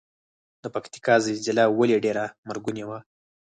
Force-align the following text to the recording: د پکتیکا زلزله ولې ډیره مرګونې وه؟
د 0.61 0.63
پکتیکا 0.75 1.15
زلزله 1.25 1.63
ولې 1.69 1.97
ډیره 2.05 2.25
مرګونې 2.47 2.83
وه؟ 2.89 2.99